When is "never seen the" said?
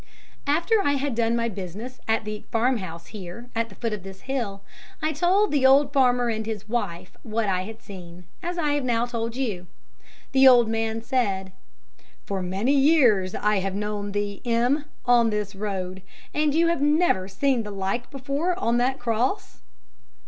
16.97-17.69